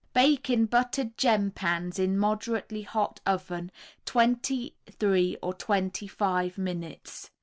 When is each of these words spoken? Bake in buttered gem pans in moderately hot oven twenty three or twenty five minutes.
Bake 0.13 0.49
in 0.49 0.65
buttered 0.65 1.15
gem 1.15 1.51
pans 1.51 1.99
in 1.99 2.17
moderately 2.17 2.81
hot 2.81 3.19
oven 3.23 3.69
twenty 4.03 4.73
three 4.97 5.37
or 5.43 5.53
twenty 5.53 6.07
five 6.07 6.57
minutes. 6.57 7.29